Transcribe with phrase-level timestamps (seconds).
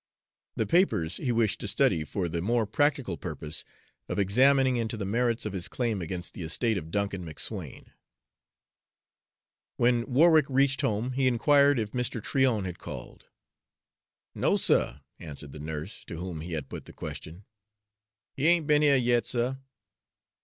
[0.55, 3.63] The papers he wished to study, for the more practical purpose
[4.09, 7.91] of examining into the merits of his claim against the estate of Duncan McSwayne.
[9.77, 12.19] When Warwick reached home, he inquired if Mr.
[12.19, 13.27] Tryon had called.
[14.33, 17.45] "No, suh," answered the nurse, to whom he had put the question;
[18.33, 19.57] "he ain't be'n here yet, suh."